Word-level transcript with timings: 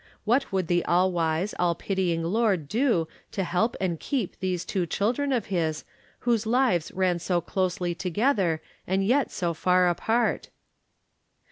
What 0.25 0.51
would 0.51 0.65
the 0.65 0.83
All 0.85 1.11
wise, 1.11 1.53
All 1.59 1.75
pitying 1.75 2.23
Lord 2.23 2.67
do 2.67 3.07
to 3.33 3.43
help 3.43 3.75
and 3.79 3.99
keep 3.99 4.35
these 4.39 4.65
two 4.65 4.87
children 4.87 5.31
of 5.31 5.45
his, 5.53 5.83
whose 6.21 6.47
lives 6.47 6.91
ran 6.91 7.19
so 7.19 7.39
closely 7.39 7.93
together 7.93 8.63
and 8.87 9.05
yet 9.05 9.29
so 9.29 9.53
far 9.53 9.87
apart? 9.87 10.49